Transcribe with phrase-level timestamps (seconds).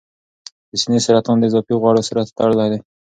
[0.69, 2.79] د سینې سرطان د اضافي غوړو سره تړلی دی.